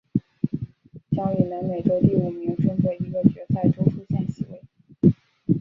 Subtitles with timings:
[1.11, 4.59] 将与南美洲第五名争夺一个决赛周出线席位。